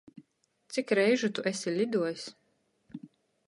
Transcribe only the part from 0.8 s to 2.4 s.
reižu tu esi liduojs?